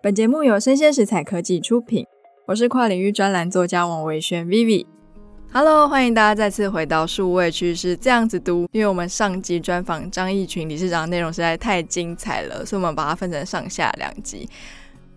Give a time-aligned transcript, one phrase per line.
[0.00, 2.06] 本节目由生鲜食材科技出品，
[2.46, 4.86] 我是跨领域专栏作家王维轩 Vivi。
[5.52, 8.68] Hello，欢迎大家再次回到数位趋势这样子读。
[8.70, 14.48] 因为我们上集专访张义群理事长的内容实在太精彩了，所以我们把它分成上下两集。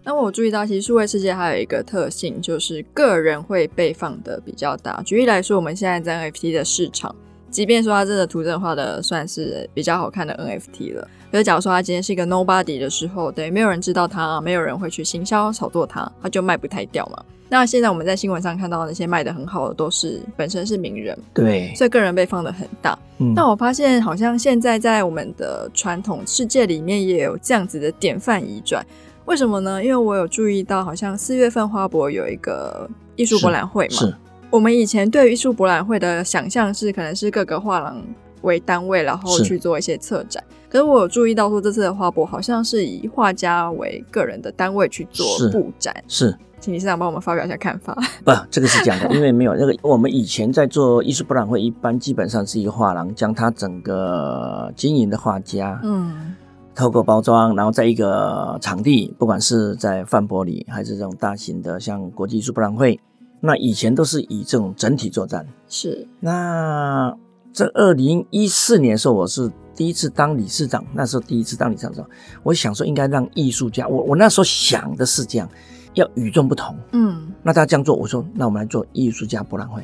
[0.03, 4.99] 那我注意到，其实数位世界还有一个特性，就是个人会被放得比较大。
[5.03, 7.15] 举例来说，我们现在在 FT 的市场，
[7.51, 17.23] 即便说他真的图真画的算是比较好看的 NFT 了，可是假如说他今天是一个 nobody 的时候，对，没有人知道它，没有人会去行销炒作他，他就卖不太掉嘛。
[17.49, 22.97] 那现在我们在新闻上看到那些卖的很好的，都是本身是名人，对，所以个人被放的很大。
[23.17, 28.81] 嗯，那我发现好像现在在我们的传统世界里面也有这样子的典范移转。
[29.25, 29.83] 为什么呢？
[29.83, 33.95] 因为我有注意到，好像四月份花博有一个艺术博览会嘛。
[33.95, 34.15] 是。
[34.51, 38.03] 我们以前对于艺术博览会的想象是，可能是各个画廊
[38.41, 40.43] 为单位，然后去做一些策展。
[40.49, 40.69] 是。
[40.69, 45.95] 可是我有注意到，说这次的花博好像是以画家为个人的单位去做布展。
[46.07, 46.27] 是。
[46.27, 47.97] 是请理事长帮我们发表一下看法。
[48.23, 56.35] 不，这个是这样的，因为没有那个，我们以前在做艺术博览会，一般基本上是一个画廊将它整个经营的画家，嗯。
[56.73, 62.97] 透过包装，然后在一个场地，不管是在范博里，还是这种大型的像国际艺术博览会，
[63.41, 65.45] 那以前都是以这种整体作战。
[65.67, 66.07] 是。
[66.19, 67.13] 那
[67.51, 72.07] 这二零一四年的时候，我是第一次当理事长，那时候第一次当理事长的时候，
[72.43, 75.49] 我想说应该让艺术家，我我那时候想的是这样，
[75.95, 76.77] 要与众不同。
[76.93, 77.33] 嗯。
[77.43, 79.83] 那大家这样做，我说那我们来做艺术家博览会。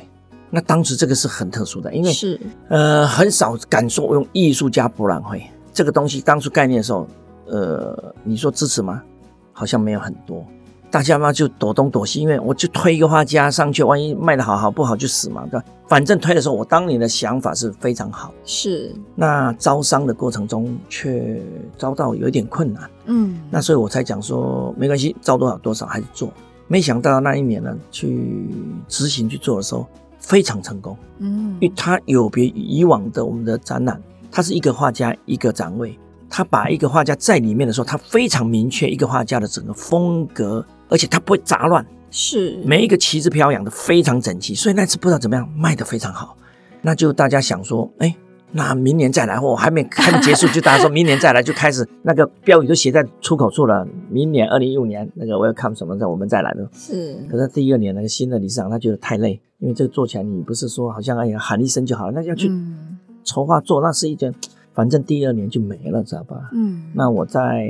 [0.50, 5.44] 那当时这个是很特殊的，因为是呃很少敢说我用艺术家博览会。
[5.74, 7.06] 这个东西当初概念的时候，
[7.48, 9.04] 呃，你说支持吗？
[9.52, 10.46] 好像没有很多，
[10.90, 15.66] 大家嘛就躲东躲西，因为我就推一个画家上去，万一卖的好好不好就死嘛，对吧？
[15.88, 18.94] 反正推的时候，我当年的想法是非常好，是。
[19.16, 21.42] 那招商的过程中却
[21.78, 26.32] 遭到有一点困难，嗯，那所以我才讲说没关系，招多少多少还是做。
[26.68, 28.50] 没想到那一年呢，去
[28.88, 29.86] 执行去做的时候
[30.20, 34.02] 非常成功，嗯，因为它有别于以往的我们的展览。
[34.30, 35.98] 它是一个画家，一个展位。
[36.30, 44.54] 他把一个画家在里面的时候，他非常明确一个画家的整个风格，而且他不会杂乱，是每一个旗帜飘扬的非常整齐。
[44.54, 46.38] 所以那次不知道怎么样卖的非常好，
[46.82, 48.16] 那就大家想说，哎，
[48.52, 53.88] 那明年再来，我还没还没结束，就大家说明年再来，就开始那个标语都写在出口处了。
[54.10, 56.70] 明年二零一五年那个 Welcome 什么的，我们再来了。
[56.74, 57.18] 是。
[57.30, 62.50] 可是第二年那个新的理事长他觉得太累，因为这个做起来你不是说好像哎呀喊一声就好了，那要去。
[62.50, 64.34] 嗯筹划做那是一件，
[64.78, 66.52] 反正第二年就没了，知道吧？
[66.54, 67.68] 嗯，那我在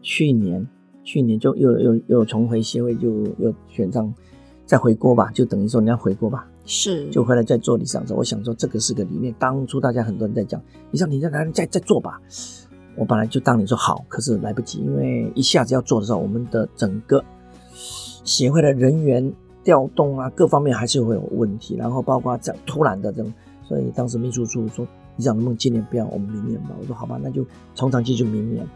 [0.00, 0.66] 去年，
[1.04, 4.10] 去年就又又又重回协会，就又选上，
[4.64, 8.16] 再回国吧，就等于说你要回国吧，是，就回来再做理事长。
[8.16, 10.58] 我想说这个是个理念，当初大家很多人在讲，
[10.90, 12.18] 你说你在哪里再再做吧，
[12.96, 17.22] 我本来就当你说好，可是来不及，因为一下子要做的时候，我们的整个
[18.24, 19.30] 协会的人员
[19.62, 23.30] 调动啊，各方面还是会有问题，然后包括这突然的这种。
[23.68, 27.44] 所以当时秘书处说：“你想能不能今年不要，我们明年吧。”我说：“好吧，那就
[27.74, 28.66] 从长计就明年。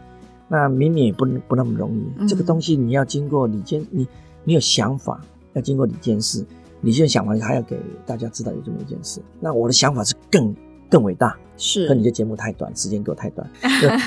[0.47, 4.05] 那明年也不不那么容易，嗯、这个东西你要经过李监，你
[4.43, 5.21] 你有想法，
[5.53, 6.45] 要经过李监事，
[6.81, 9.21] 理监想法，你还要给大家知道有这么一件事。
[9.39, 10.53] 那我的想法是更
[10.89, 13.49] 更伟大，是，可你的节目太短，时间给我太短，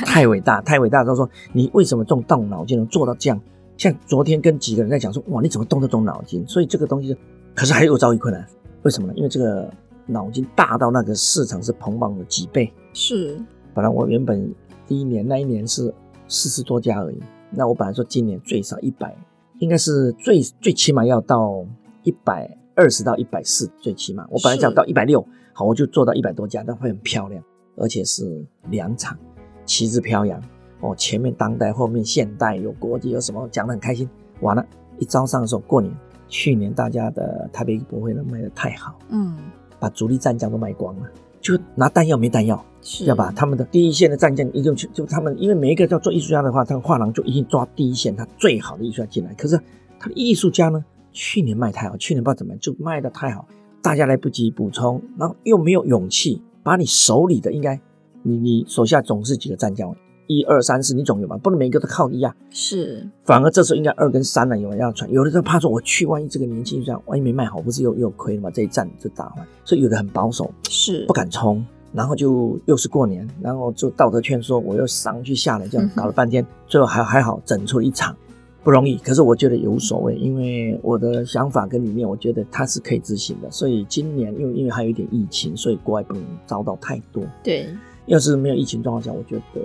[0.04, 1.02] 太伟大，太伟大。
[1.02, 3.40] 他说你为什么动动脑筋能做到这样？
[3.78, 6.46] 像昨天跟几个人在讲说，哇，你怎么动这种脑筋？
[6.46, 7.16] 所以这个东西，
[7.54, 8.46] 可是还有遭遇困难，
[8.82, 9.14] 为什么呢？
[9.16, 9.72] 因为这个。”
[10.06, 13.40] 脑筋大到那个市场是蓬勃了几倍，是。
[13.72, 14.54] 本来我原本
[14.86, 15.92] 第一年那一年是
[16.28, 17.18] 四十多家而已，
[17.50, 19.16] 那我本来说今年最少一百，
[19.58, 21.64] 应该是最最起码要到
[22.02, 24.26] 一百二十到一百四，最起码。
[24.30, 27.42] 我本来想到一百六，好，我就做到一百多家，但会很漂亮，
[27.76, 29.18] 而且是两场，
[29.64, 30.40] 旗帜飘扬
[30.80, 34.08] 哦，前面当代，后面现代，有国际，有什么讲得很开心。
[34.40, 34.64] 完了，
[34.98, 35.92] 一招商的时候过年，
[36.28, 39.36] 去年大家的台北博会呢卖得太好，嗯。
[39.84, 41.02] 把主力战将都卖光了，
[41.42, 49.34] 就拿弹药没弹药，是要把他们的第一线的战将一定去就他们，因为每一个要做艺术家的话，他画廊就一定抓第一线他最好的艺术家进来。
[49.34, 49.60] 可是
[49.98, 50.82] 他的艺术家呢，
[51.12, 53.46] 去年卖太好，去年不知道怎么样就卖的太好，
[53.82, 57.78] 大家来不及补充，然后又没有勇气把你手里的应该，
[58.22, 59.94] 你你手下总是几个战将。
[60.26, 61.36] 一二三四，你总有吧？
[61.36, 62.34] 不能每一个都靠一啊。
[62.50, 65.10] 是，反而这时候应该二跟三了，有人要传。
[65.10, 68.50] 有的人怕说，我去，万一这个年轻艺术家，万一没卖好，不是又又亏了吗？
[68.50, 71.64] 这一战就打完，所以有的很保守，是不敢冲。
[71.92, 78.16] 然后就又是过年，然后就道德劝说，我又上去下来，这样搞了半天，嗯、最后还还好整出了一场，
[78.64, 78.96] 不容易。
[78.96, 83.48] 可是我觉得也无所谓，因为我的想法跟理念，我觉得它是可以执行的。
[83.48, 87.22] 所以今年因为因为还有一点疫情，所以国外不能遭到太多。
[87.44, 87.68] 对。
[88.06, 89.60] 要是没有疫情状况下，我觉得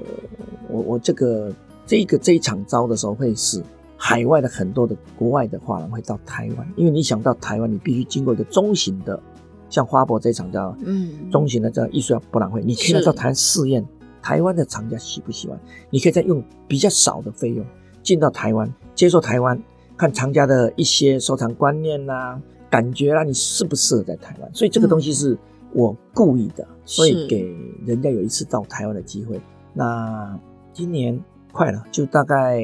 [0.70, 1.52] 我我这个
[1.86, 3.62] 这一个这一场招的时候会使
[3.98, 9.22] 海外的很多的国外的画廊会到台湾，因为你想到台湾，你必须经过一个中型的，
[9.70, 11.30] 像花博这一场叫嗯。
[11.30, 13.86] 中型的叫艺术博览会，你可以来到台湾试验
[14.22, 15.60] 台湾的厂家喜不喜欢，
[15.90, 17.66] 你可以再用比较少的费用
[18.02, 19.62] 进到台湾，接受台湾
[19.98, 24.50] 看厂家的一些收藏观念呐、啊、感觉啦，你适不适合在台湾？
[24.54, 25.38] 所以这个东西是
[25.74, 27.56] 我故意的，所以给
[27.86, 29.40] 人家有一次到台湾的机会。
[29.74, 30.40] 那
[30.74, 31.20] 今年
[31.52, 32.62] 快了，就大概。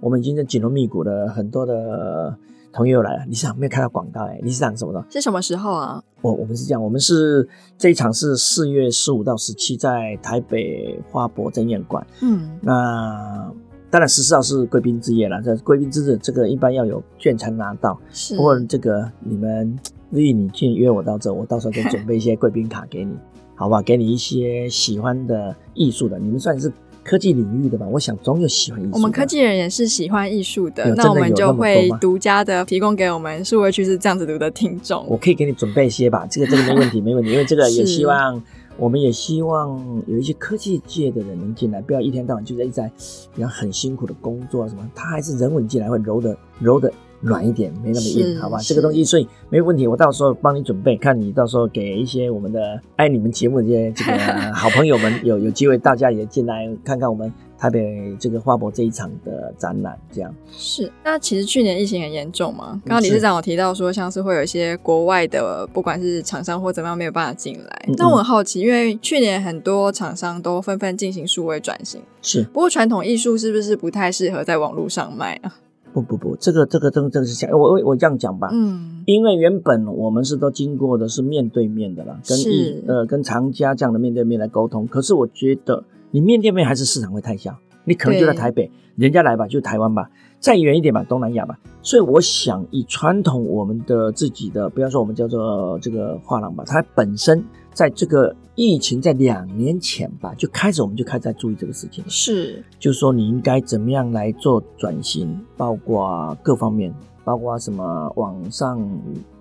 [0.00, 2.36] 我们已经在紧锣密鼓的很多的
[2.70, 3.24] 同业又来了。
[3.24, 5.02] 理事长没有看到广告哎，理事长什么的？
[5.08, 6.02] 是什么时候啊？
[6.20, 7.48] 我我们是这样，我们是
[7.78, 12.06] 这一场是四月十五到十七在台北花博争艳馆。
[12.20, 13.50] 嗯，那
[13.88, 15.40] 当然十四号是贵宾之夜了。
[15.40, 17.98] 这贵宾之日，这个一般要有券才拿到。
[18.10, 18.36] 是。
[18.36, 19.78] 不过这个你们，
[20.14, 23.12] 至于你去约我到这，我到时候就准备一些贵宾卡给你，
[23.54, 23.82] 好吧？
[23.82, 26.72] 给你一些喜欢的艺术的，你们算是。
[27.06, 28.90] 科技领域的吧，我想总有喜欢艺术。
[28.94, 35.04] 我们科技人也是喜欢艺术的，那我们就会独家的提供给我们数位趋势这样子读的听众。
[35.06, 38.42] 我可以给你准备一些吧，这个这个没问题，没问题，因为这个也 希望，
[38.78, 42.90] 我们也希望有一些科技界的人能进来，不要一天到晚就在一直在，
[43.34, 46.90] 比较很辛苦的工作啊什么，他还是人稳进来会柔的柔的。
[47.24, 48.58] 软一点，没那么硬，好吧？
[48.62, 49.86] 这个东西，所以没问题。
[49.86, 54.18] 我到时候帮你准备，看你到时候给一些我们的爱你们节目的这些这个
[54.52, 59.98] 好朋友们，有有机会大家也进来看看我们台北这个花博这一场的展览。
[60.12, 60.90] 这样是。
[61.02, 67.88] 那其实去年疫情很严重嘛，刚刚理事长有提到说，像是会有一些国外的，不管是厂商或怎么样，没有办法进来。
[67.96, 72.42] 那我很好奇，因为去年很多厂商都纷纷进行数位转型，是。
[72.52, 75.56] 不过传统艺术是不是不太适合在网络上卖啊？
[75.94, 84.88] 不不不，这个这个这个这个是这样，我我我这样讲吧，嗯，因为原本我们是都经过的是面对面的啦，跟一呃跟藏家这样的面对面来沟通。
[84.88, 90.10] 可是我觉得你面对面还是市场会太小，你可能就在台北，人家来吧就台湾吧，
[90.40, 91.56] 再远一点吧东南亚吧。
[91.80, 97.44] 所以我想以传统我们的自己的，不要说我们叫做这个画廊吧，它本身。
[97.74, 106.94] 在这个疫情在两年前吧，就开始我们就开始在注意这个事情，是，就是说你应该怎么样来做转型，包括各方面，
[107.24, 108.80] 包括什么网上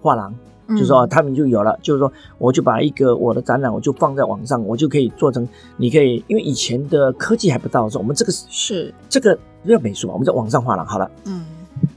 [0.02, 0.34] 画廊，
[0.68, 5.48] 嗯、就是说他们就有了，就是说我就把一个我的展览我就放在网上，我就可以做成，
[5.78, 8.94] 你可以，因为以前的科技还不到的时候，我们这个是。
[9.08, 11.46] 这个不要美术嘛，我们在网上画廊好了，嗯，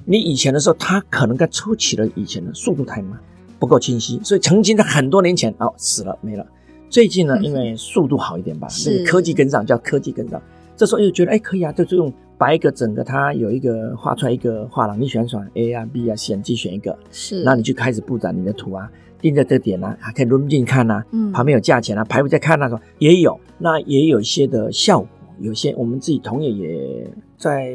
[0.04, 3.18] 你以前的时候，他可能该抽起了以前的速度太慢。
[3.66, 6.46] 不够清晰，所以曾经在很多年前哦死了没了。
[6.88, 10.40] 最近呢，因为速度好一点吧，那个科技跟上，叫科技跟上。
[10.76, 18.88] 这时候又觉得哎可以啊，就是用把一个整个它有一个画出来一个画廊，你喜欢选 A 啊 B 啊，选机选一个，是，然后你就开始布展你的图啊，
[19.20, 25.08] 定在这点啊，还可以抡进看啊，嗯，旁边有价钱啊，排布在看那种也有，那也有一些的效果，
[25.40, 27.74] 有些我们自己同业也在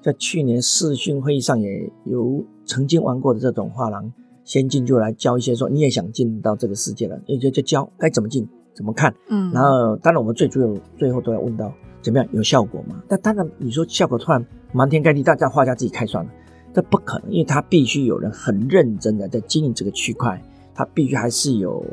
[0.00, 4.12] 在去年视讯会议上也有曾经玩过的这种画廊。
[4.44, 11.72] 先进就来教一些，说你也想进到这个世界了，也就就教该怎么进，怎么看，嗯，然后当然我们最主要最后都要问到
[12.02, 13.00] 怎么样有效果嘛？
[13.08, 16.30] 但当然你说效果突然满天盖地，大家画家自己开算了，
[16.74, 20.42] 这不可能，因为他必须有人很认真的在经营这个区块，
[20.74, 21.84] 他必须还是有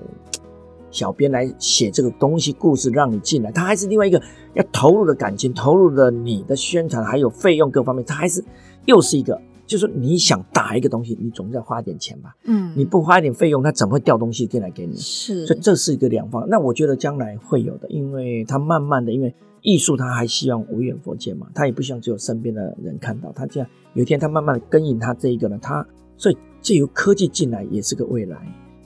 [0.90, 4.20] 小编来写这个东西故事让你进来，他还是另外一个
[4.56, 8.44] 要投入的感情，投入的你的宣传还有费用各方面，他还是
[8.86, 9.40] 又是一个。
[9.70, 12.36] 就是你想打一个东西，你总是要花点钱吧？
[12.46, 14.96] 嗯，你不花一点费用，他怎么会掉东西进来给你？
[14.96, 16.44] 是，所以这是一个两方。
[16.50, 23.32] 那我觉得将来会有的，因为他慢慢的，因为艺术他还希望无远佛界嘛，他也不希望只有身边的人看到。
[23.32, 25.86] 他这样有一天他慢慢的跟引他这一个呢，他
[26.18, 28.38] 所以借由科技进来也是个未来。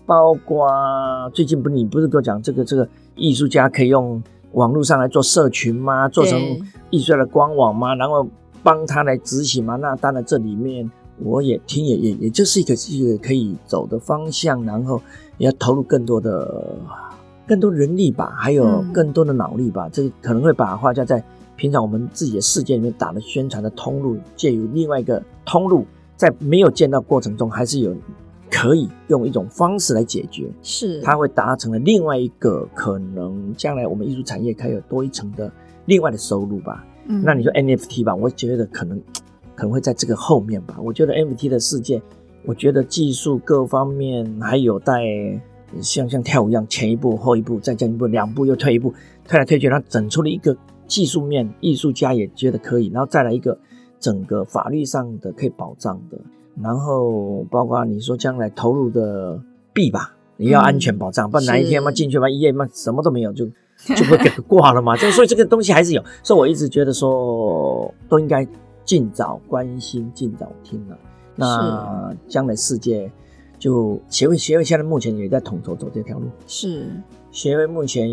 [0.05, 0.67] 包括
[1.33, 2.85] 最近不是你不是跟我讲这个这个
[3.15, 4.21] 艺术家可以用
[4.51, 6.09] 网络上来做社群吗？
[6.09, 6.37] 做成
[6.89, 7.95] 艺术家的官网吗？
[7.95, 8.27] 然后。
[8.63, 9.75] 帮他来执行嘛？
[9.75, 10.89] 那当然，这里面
[11.19, 15.01] 我也听也，也也也就是一个一个可以走的方向，然后
[15.37, 16.75] 也要投入更多的
[17.45, 19.87] 更多人力吧，还有更多的脑力吧。
[19.87, 21.23] 嗯、这可能会把画家在
[21.55, 27.95] 平常我们自己的世界里面打的宣传的通路，借由另外一个通路，在没有见到过程中，还是有
[28.49, 30.49] 可以用一种方式来解决。
[30.61, 35.51] 是，它会达成了另外一个可能，将来我们艺术产业可以有多一层的
[35.85, 36.85] 另外的收入吧。
[37.07, 39.01] 嗯，那你说 NFT 吧，我觉得可能
[39.55, 40.77] 可能会在这个后面吧。
[40.81, 42.01] 我觉得 NFT 的世界，
[42.45, 45.03] 我觉得技术各方面还有待
[45.81, 48.93] 像像跳舞一样，前一步后一步，再进一步，两步又退一步，
[49.27, 50.55] 退来退去，然后整出了一个
[50.87, 53.57] 技术面，艺术家也觉得可以，然后再来一个
[53.99, 56.17] 整个法律上的可以保障的，
[56.61, 59.41] 然后包括你说将来投入的
[59.73, 63.47] 币吧，也要安全保障，嗯、不然哪一天嘛进去嘛一夜嘛什么都没有就。
[63.95, 68.47] 就会给挂了嘛，就 所以这个东西还是有，所以我一直觉得说都应该
[68.85, 70.97] 尽早关心，尽早听了。
[71.35, 73.11] 那将来世界
[73.57, 76.27] 就协会协会现在目前也在统筹走这条路。
[76.47, 76.85] 是
[77.31, 78.09] 协会目前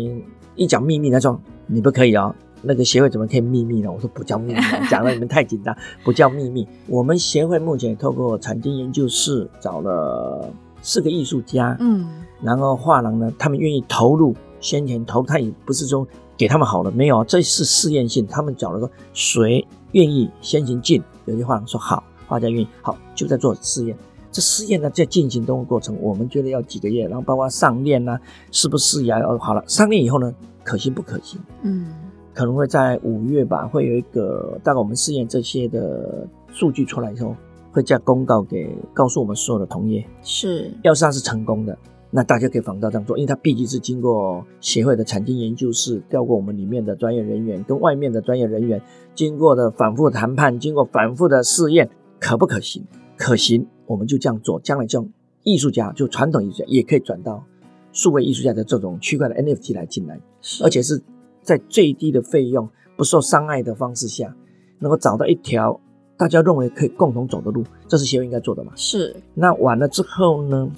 [0.55, 2.33] 一讲秘密，他说你不可以哦。
[2.63, 3.91] 那个协会怎么可以秘密呢？
[3.91, 6.67] 我说不叫秘密，讲了你们太紧张，不叫秘密。
[6.87, 10.47] 我们协会目前透过产经研究室找了
[10.81, 12.07] 四个艺术家，嗯，
[12.39, 18.25] 然后画廊呢，他们愿意投入，先前投，胎也不是说给他们好了，没有，这是试验性。
[18.25, 23.97] 他们找了说谁愿意先行进，有些画廊说好，画家愿意，好，就在做试验。
[24.31, 28.17] 这试验呢在进行中的过程，我们觉得要几个月，然后包括上链啊，
[28.51, 29.19] 是不是呀？
[29.19, 31.37] 要，好了，上链以后呢，可行不可行？
[31.63, 31.93] 嗯。
[32.33, 37.35] 可能会在五月吧，会有一个大概我们试验这些的数据出来以后，
[37.73, 40.07] 会再公告给告诉我们所有的同业。
[40.23, 41.77] 是，要上是成功的，
[42.11, 48.81] 那大家可以仿照这样做，因为它毕竟是经过协会的产经研究室调过我们里面的专业人员跟外面的专业人员
[49.15, 51.89] 经过的反复谈判，经过反复的试验，
[52.19, 52.83] 可不可行？
[53.17, 54.59] 可行，我们就这样做。
[54.59, 55.09] 将来这种
[55.43, 57.43] 艺术家，就传统艺术家也可以转到
[57.91, 60.19] 数位艺术家的这种区块的 NFT 来进来，
[60.63, 61.01] 而且是。
[61.43, 64.31] 在最低的费用、不受伤害的方式下，
[64.77, 65.81] 能够找到一条
[66.15, 68.71] 大家认为可以共同走的路，这是协会应该做的嘛？
[68.75, 69.15] 是。
[69.33, 70.71] 那完了之后呢？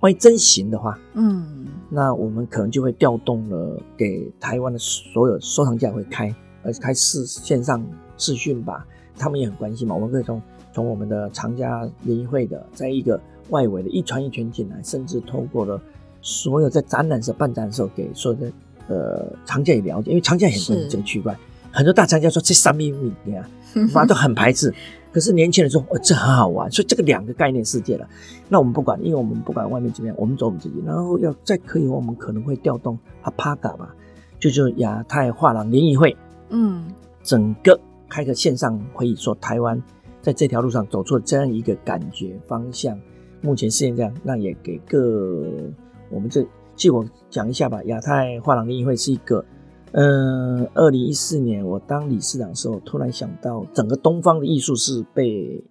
[0.00, 7.84] 万一真行的话，嗯，那我们可能就会调动了给台湾的所有收藏家会开，而开视线上
[8.18, 8.86] 视讯吧，
[9.18, 9.94] 他们也很关心嘛。
[9.94, 15.80] 我们可以从从我们的藏家联谊会的，在一个外围的一传一圈进来，甚至透过了
[16.20, 18.52] 所有在展览时候办展的时候给所有的。
[18.88, 21.36] 呃，藏家也了解，因为藏家很关心这个区块，
[21.72, 24.72] 很多大藏家说这三秘密，你看，反正都很排斥。
[25.16, 28.06] 可是年轻人说，哦，这很好玩，所以这个两个概念世界了。
[28.50, 30.74] 那我们不管，因为我们不管外面怎么样，我们走我们自己。
[30.84, 33.96] 然后要再可以，我们可能会调动阿帕嘎吧，
[34.38, 36.14] 就是亚太画廊联谊会，
[36.50, 36.92] 嗯，
[37.22, 37.80] 整个
[38.10, 39.82] 开个线上会议，说台湾
[40.20, 43.00] 在这条路上走出了这样一个感觉方向。
[43.40, 45.48] 目前试验这样，那也给各
[46.10, 46.46] 我们这。
[46.74, 47.82] 借我讲一下吧。
[47.84, 49.42] 亚太画廊联谊会是一个，
[49.98, 55.64] 嗯，二零一四年我当理事长的时候，突然想到，整个东方的艺术是被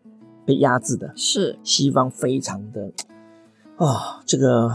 [0.44, 2.92] 被压制的，是西方非常的，
[3.78, 4.68] 哦，这个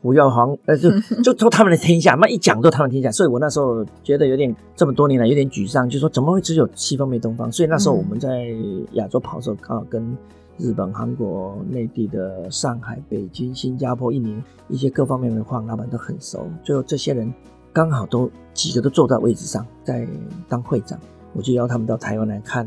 [0.00, 0.88] 胡耀煌，呃，就
[1.22, 7.52] 就说他们的天下，那一讲都他们天下，所以我那时候觉得有点这么多年来有点沮丧，就说怎么会只有西方没东方？
[7.52, 8.46] 所以那时候我们在
[8.92, 10.16] 亚洲跑的时候，刚好跟。
[10.58, 17.30] 日本、韩国、内地的上海、北京、新加坡、印尼一些各方面的画廊老板都很熟，最后这些人
[17.76, 20.08] 刚好都几个都坐在位置上，在
[20.48, 20.98] 当会长，
[21.34, 22.66] 我就邀他们到台湾来看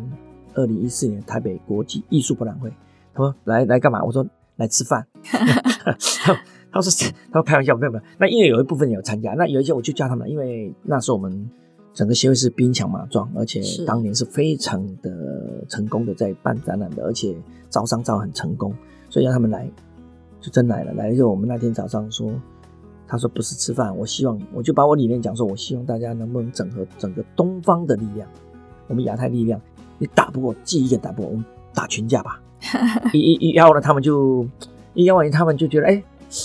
[0.53, 2.71] 二零一四年台北国际艺术博览会。
[3.15, 4.03] 他说来来干嘛？
[4.03, 4.23] 我说
[4.57, 5.07] 来吃饭。
[6.21, 6.39] 他
[6.71, 6.91] 他说
[7.31, 8.03] 他说开玩笑，没有没有。
[8.19, 11.49] 那因为有一部分有参加，那有一些我就叫他们，因为那时候我们。
[11.91, 17.35] 整个协会是兵强马壮，而且当年是非常的成功的在办展览的，而且
[17.67, 18.71] 招商招很成功，
[19.09, 19.69] 所以让他们来，
[20.39, 20.93] 就真来了。
[20.93, 22.31] 来了之后，我们那天早上说，
[23.09, 28.29] 他说不是吃饭，我希望我就把我理念讲说，我希望大家能不能整合整个东方的力量，
[28.87, 29.59] 我们亚太力量，
[29.97, 32.39] 你打不过，记一个打不过，我们打群架吧。
[33.11, 34.47] 一一一邀了他们就
[34.93, 36.03] 一邀完，他们就觉得哎、欸，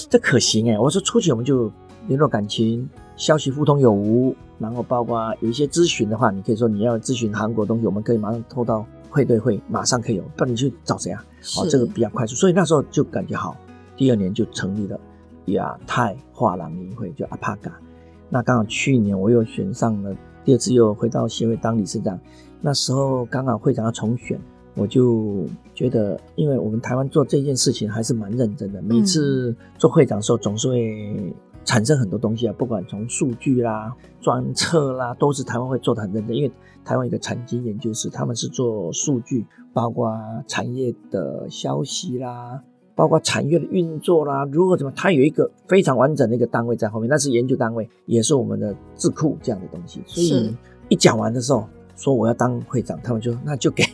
[0.09, 0.78] 这可行哎、欸。
[0.78, 1.71] 我说出去我们就
[2.09, 4.35] 联络感情，消息互通有无。
[4.59, 10.23] 然后包括有一些咨询的话，你可以说你要咨询韩国东西，我们可以马上拖到会对会，马上可以有。
[10.37, 11.23] 不然你去找谁啊？
[11.59, 12.37] 哦，这个比较快速。
[12.37, 13.56] 所以那时候就感觉好。
[13.97, 14.99] 第二年就成立了
[15.47, 17.73] 亚太画廊联谊会，就阿帕嘎。
[18.29, 22.19] 那刚好去年我又选上了，第二次又回到协会当理事长。
[22.61, 24.41] 那时候刚好会长要重选，
[24.75, 28.81] 我就觉得，因为我们台湾做这件事情还是蛮认真的。
[28.83, 31.35] 每次做会长的时候，总是会。
[31.67, 36.37] 产生很多东西啊，不管从数据啦、专册啦，都是台湾会做得很认真。
[36.37, 36.53] 因为
[36.85, 40.15] 台湾一个产经研究室，他们是做数据，包括
[40.47, 42.63] 产业的消息啦，
[42.95, 50.01] 包括产业的运作啦，如何怎么，它有一个非常完整的一个单位在后面，那是研究单位，也是我们的智库这样的东西。
[50.07, 50.55] 所以
[50.89, 53.85] 一讲完的时候，说我要当会长，他们就 那就给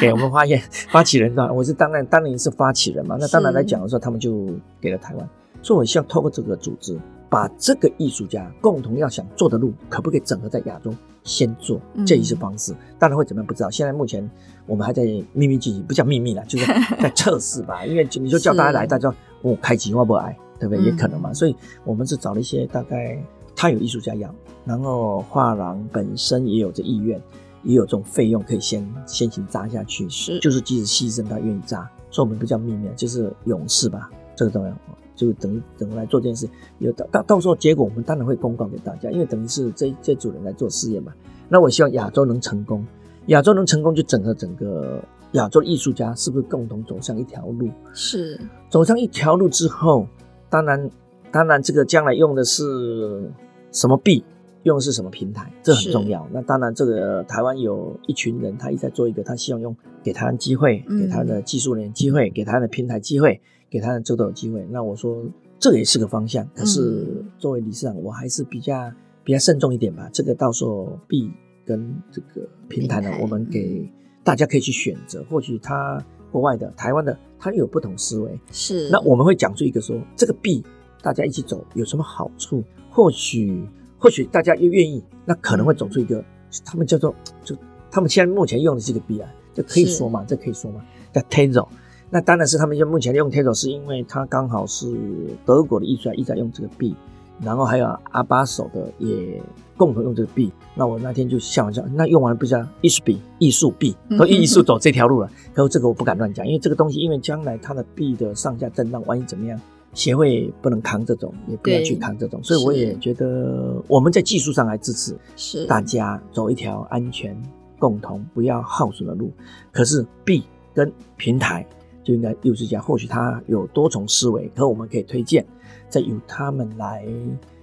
[0.00, 4.46] 给我们发现发起人的，我是当然当然是发起人嘛， 那当然来讲的时候，他们就
[4.80, 5.28] 给了台湾。
[5.60, 6.96] 所以我希望透过这个组织，
[7.28, 12.72] 把这个艺术家共同要想做的路，可不可以整合在亚洲先做这一些方式？
[12.96, 13.68] 当然会怎么样不知道。
[13.68, 14.30] 现在目前
[14.68, 16.66] 我们还在秘密进行，不叫秘密了， 就是
[17.00, 17.84] 在测试吧。
[17.84, 20.84] 因为你就叫大家来，大家哦开机会不来，对不对？
[20.84, 21.32] 也可能嘛。
[21.32, 23.20] 所以我们是找了一些大概
[23.56, 24.32] 他有艺术家要，
[24.64, 27.20] 然后画廊本身也有这意愿，
[27.64, 31.90] 也有这种费用可以先先行砸下去，是就是即使牺牲他愿意砸。
[32.10, 34.72] 所以我们不叫秘密，就是勇士吧，这个重要。
[35.14, 36.48] 就等于等于来做这件事，
[36.78, 41.12] 有到到到时候结果我们当然会公告给大家，因为等于是这这组人来做试验嘛。
[41.48, 42.86] 那我希望亚洲能成功，
[43.28, 47.70] 亚洲能成功，就整合整个亚洲的艺术家是不是共同走上一条路？
[47.94, 50.06] 是走上一条路之后，
[50.50, 50.90] 当然，
[51.30, 53.30] 当然这个将来用的是
[53.72, 54.24] 什么币？
[54.64, 55.50] 用的是什么平台？
[55.62, 56.26] 这很重要。
[56.32, 64.66] 那当然，这个台湾有一群人，他一直在做一个，他希望用给台湾机会，给他的技术人员机会，给他的平台机会，给他的这都有机会。
[64.70, 65.22] 那我说，
[65.58, 66.46] 这个也是个方向。
[66.54, 68.90] 可是作为理事长，我还是比较
[69.22, 70.10] 比较慎重一点吧。
[70.12, 71.30] 这个到时候币
[71.68, 73.86] 跟这个平台呢，我们给
[74.24, 75.22] 大家可以去选择。
[75.30, 78.40] 或许他国外的、台湾的，他有不同思维。
[78.50, 78.88] 是。
[78.90, 80.64] 那我们会讲出一个说，这个币
[81.02, 82.64] 大家一起走有什么好处？
[82.90, 83.68] 或许。
[84.00, 86.24] 或许大家又愿意，那可能会走出一个，
[86.64, 87.52] 他们叫做就
[87.90, 90.80] 他们现在目前用的是一个币啊，这可以说嘛，这可以说嘛，
[91.12, 91.66] 叫 Tezos。
[92.08, 94.96] 那当然是他们就目前用 Tezos，是因为它刚好是
[95.44, 96.94] 德国的艺术家一直在用这个币，
[97.42, 99.42] 然后还有阿巴手的也
[99.76, 100.52] 共同用这个币。
[100.78, 105.28] 那我那天就笑一笑，那用完了不是艺术币、艺术币都艺术走这条路了。
[105.52, 109.60] 然后这个我不敢乱讲，因为这个东西，因为将来它的币的上下震荡，万一怎么样？
[109.94, 117.36] 协会不能扛这种，也不要去扛这种，所以我也觉得我们在技术上来支持，是大家走一条安全、
[117.78, 119.32] 共同、不要耗损的路。
[119.72, 120.44] 可是币
[120.74, 121.66] 跟平台
[122.04, 125.44] 就应该艺术家，或许他有多重思维，可我们可以推荐，
[125.88, 127.04] 再由他们来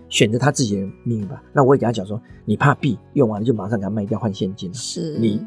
[0.10, 1.42] 选择他自己的命运吧。
[1.54, 5.46] 那我也给他讲说，你怕币用完了就马上给他卖掉换现金，是你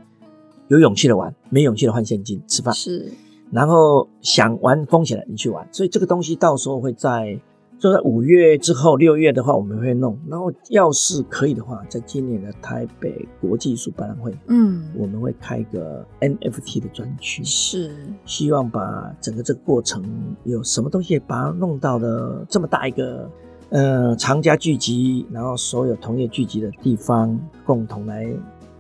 [0.69, 3.11] 有勇气的玩，没勇气的换现金吃饭是。
[3.51, 5.67] 然后想玩风险的，你去玩。
[5.73, 7.41] 所以这个东西到时候会在，
[7.79, 10.19] 就在五月之后，六月的话我们会弄。
[10.29, 17.91] 然后要是可以的话，在今年的台北国际艺术博览会，嗯，我们会开一个 NFT 的专区，是
[18.27, 20.05] 希望把整个这个过程
[20.45, 23.31] 有什么东西把它弄到了这么大一个
[23.71, 28.27] 呃藏家聚集，然后所有同业聚集的地方，共同来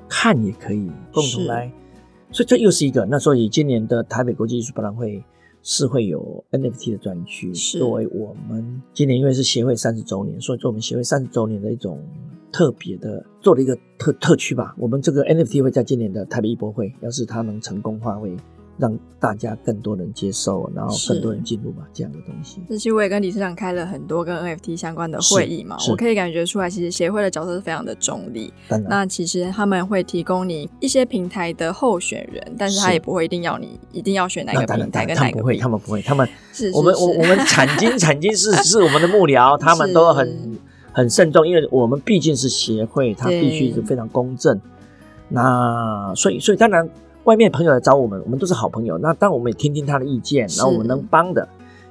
[0.09, 1.71] 看也可以，共同来。
[2.31, 5.25] 所以这又是一个，那所以今年的台北国际艺术博览会
[5.63, 11.99] 是会有 NFT 的专区，作为我们今年因为是协会三十周年，所以做我们协会三十周年的一种
[12.53, 14.75] 特别的做了一个特特区吧。
[14.79, 18.37] 我们这个 NFT 会在今年的台北艺博会，要是它能成功发挥。
[18.79, 22.63] 让大家更多人接受，然后更多人进入吧，这样的东西。
[22.69, 28.53] 这期我也跟理事长开了很多跟 NFT 相关的会议嘛，我可以感觉出来，其实协会的角色是非常的中立。
[28.89, 35.41] 那其实他们会提供你一些平台的候选人，但是他也不会一定要你一定要选哪个平台跟哪个。
[35.41, 40.57] 不会，他们不会，他们是我们我我们产经 产经是是我们的幕僚，他们都很
[40.93, 44.61] 很慎重，因为我们毕竟是协会，它必须是非常公正。
[45.29, 46.89] 那所以所以当然。
[47.29, 48.97] 外面朋友来找我们，我们都是好朋友。
[48.97, 51.47] 那当我们也听听他的意见，然后我们能帮的，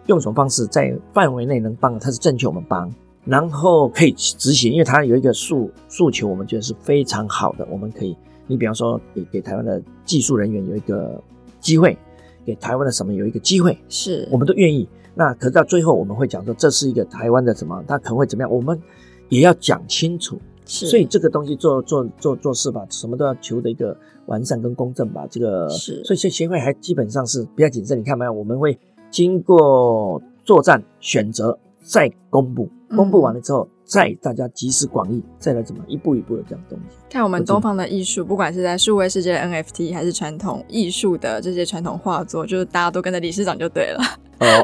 [0.08, 2.92] 用什么方式在范围内能帮，他是正确，我们帮，
[3.24, 7.68] 然后可以执行，因为他有一个诉诉求，我们觉得是非常好的。
[7.70, 11.22] 我们可以，你比方说给给台湾的技术人员有一个
[11.60, 11.96] 机会，
[12.44, 14.90] 给台湾的什么有一个机会，是我们都愿意。
[15.14, 18.82] 那可是到最后我们会讲说，这是一个台湾的什么，他可能会怎么样，我们
[19.30, 20.40] 也要讲清楚。
[20.66, 23.96] 是，所以这个东西做做做做事吧，什么都要求的一个。
[24.28, 28.00] 完善跟公正吧，这个是，所以这协会还基本上是比较谨慎。
[28.00, 28.32] 你看没有？
[28.32, 28.78] 我们会
[29.10, 36.98] 经过作战选择，再公布，公布完了之后，再大家集思广益，再来怎么一步一步的这样东西。
[37.10, 44.00] 看我们东方的艺术，不管是在数位世界的 NFT，还是传统艺术的这些传统画作，就是大家都跟着理事长就对了。
[44.40, 44.64] 哦，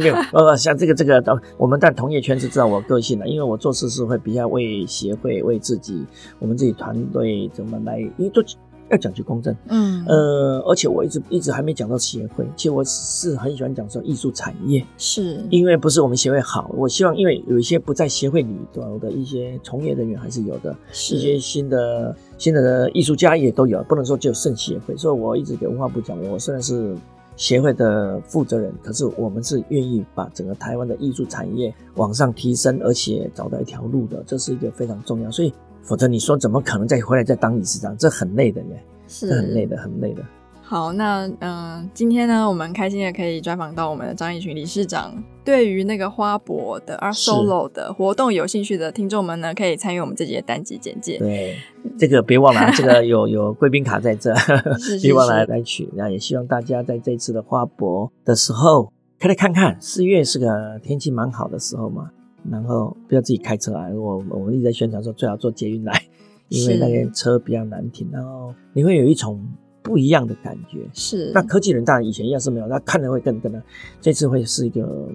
[0.00, 1.22] 没有，呃，像这个这个，
[1.56, 6.04] 我们在同业圈是知道我个性的，因为我做事是会比较为协会、为自己，
[6.40, 8.42] 我们自己团队怎么来，因为都。
[8.90, 15.40] 要讲究公正，嗯，呃，而且我一直一直还没讲到协会，其实我是很喜欢讲说艺术产业，是。
[15.50, 21.16] 因为不是我们协会好，我希望因为有一些不在协会里头的一些从业人员还是有的，是。
[21.16, 26.94] 一些新的新的艺术家也都有，不能说只有圣协会，所以我一直给文化部讲，我虽然是
[27.36, 35.52] 协会的负责人，可是我们是愿意把整个台湾的艺术产业往上提升，而且找到一条路的，这是一个非常重要，所以。
[35.84, 37.96] 否则你说怎么可能再回来再当理事长？
[37.96, 40.22] 这很累的耶，是很累的，很累的。
[40.66, 45.14] 好，那嗯、呃，今天呢，我们开心的可以专访到我们的张义群理事长。
[45.44, 51.18] 对于那个花博的 Art Solo 的活动有兴趣的听众们呢，可以参与我们这集的单集简介。
[51.18, 51.58] 对，
[51.98, 54.34] 这个别忘了，这个有有贵宾卡在这，
[55.02, 55.86] 别忘了来取。
[55.94, 59.76] 那也希望大家在这次的花博的时候，可以来看看。
[59.78, 62.10] 四月是个天气蛮好的时候嘛。
[62.50, 66.02] 然后不要自己开车啊，我我们一直在宣传说最好坐捷运来，
[66.48, 69.40] 因为那边车比较难停，然后你会有一种
[69.82, 70.80] 不一样的感觉。
[70.92, 73.62] 是，那科技人当然以前要是没有，那看的会更更的，
[74.00, 75.08] 这次会是一个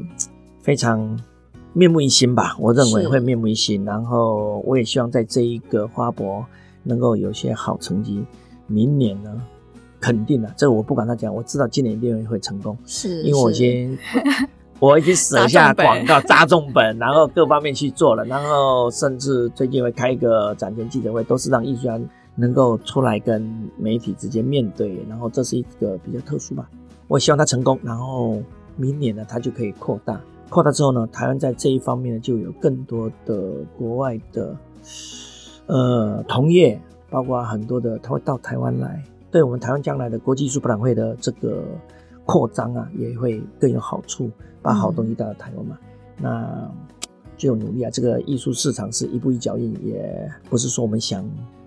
[0.61, 1.19] 非常
[1.73, 2.55] 面目一新吧？
[2.59, 3.85] 我认为会面目一新。
[3.85, 6.45] 然后我也希望在这一个花博
[6.83, 8.23] 能够有些好成绩。
[8.71, 9.41] 明年呢，
[9.99, 13.97] 肯定了，这我不管他讲，我知道今年一定会成功，是，因为我先
[14.79, 21.99] 我已经舍下广告砸重本，然后各方面去做了，然后甚至最近会开一个展前记者会，都是让艺术家
[22.35, 23.45] 能够出来跟
[23.77, 26.69] 媒体直接面对，然后这是一个比较特殊吧。
[27.09, 28.41] 我希望他成功，然后
[28.77, 34.55] 明年呢，他就可以扩大，扩大之后呢，台湾在这一方面呢，就有更多的国外的
[35.65, 41.65] 呃同业，包括很多的他会到台湾来，对我们台湾将来的国际艺术博览会的这个
[42.23, 44.31] 扩张啊，也会更有好处。
[44.61, 45.77] 把好东西带到台湾嘛，
[46.17, 46.71] 嗯、那
[47.37, 47.89] 就有努力啊。
[47.89, 51.23] 这个艺术市场是一步一脚印，也不是说我们想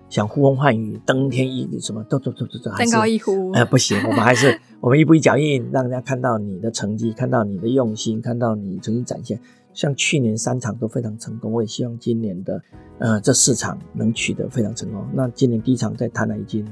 [0.09, 3.51] 想呼风唤雨、登天一什么，都都都都都，登高一呼。
[3.53, 9.39] 呃，不行，我们还是 我们一步一脚印，让人家看到你的成绩，看到你的用心，看到你曾经展现。
[9.73, 12.61] 像去年三场都非常成功，我也希望今年的
[12.99, 15.03] 呃这四场能取得非常成功。
[15.11, 16.63] 那今年第一场在台南已经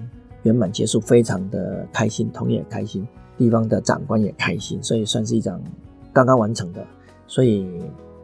[0.44, 3.08] 圆满结束，非常的开心，同业也开心，
[3.40, 5.60] 地方的长官也开心，所以算是一场。
[6.14, 6.86] 刚刚完成的，
[7.28, 7.68] 所以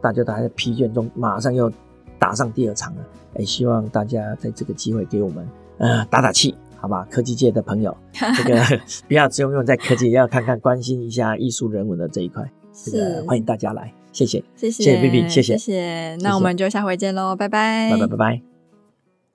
[0.00, 1.70] 大家都还在疲倦中，马上要
[2.18, 3.02] 打上第二场了。
[3.38, 5.46] 也希望大家在这个机会给我们
[5.78, 7.06] 呃打打气，好吧？
[7.10, 8.60] 科技界的朋友， 这个
[9.06, 12.50] 不要只有用在科技，也要看看关心一下艺术人文的这一块。
[12.72, 16.16] 这个欢迎大家来，谢谢，谢谢，谢谢 Vivi，谢谢，谢谢。
[16.16, 18.57] 那我们就下回见喽，拜拜，拜拜，拜拜。